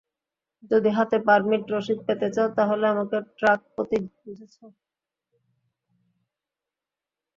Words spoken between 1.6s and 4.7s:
রশিদ পেতে চাও তাহলে আমাকে ট্রাকপ্রতি বুঝেছ?